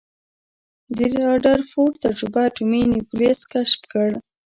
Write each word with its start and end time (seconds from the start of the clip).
د 0.95 0.97
ردرفورډ 1.27 1.93
تجربه 2.05 2.39
اټومي 2.47 2.81
نیوکلیس 2.91 3.39
کشف 3.51 3.81
کړ. 3.91 4.09